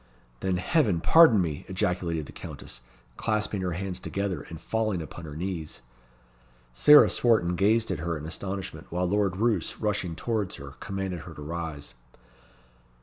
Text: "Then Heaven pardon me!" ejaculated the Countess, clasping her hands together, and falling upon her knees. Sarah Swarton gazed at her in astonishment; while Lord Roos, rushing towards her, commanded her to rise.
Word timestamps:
"Then 0.39 0.57
Heaven 0.57 0.99
pardon 0.99 1.39
me!" 1.43 1.63
ejaculated 1.67 2.25
the 2.25 2.31
Countess, 2.31 2.81
clasping 3.17 3.61
her 3.61 3.73
hands 3.73 3.99
together, 3.99 4.41
and 4.49 4.59
falling 4.59 4.99
upon 4.99 5.25
her 5.25 5.35
knees. 5.35 5.83
Sarah 6.73 7.07
Swarton 7.07 7.55
gazed 7.55 7.91
at 7.91 7.99
her 7.99 8.17
in 8.17 8.25
astonishment; 8.25 8.87
while 8.89 9.05
Lord 9.05 9.37
Roos, 9.37 9.79
rushing 9.79 10.15
towards 10.15 10.55
her, 10.55 10.71
commanded 10.79 11.19
her 11.19 11.35
to 11.35 11.43
rise. 11.43 11.93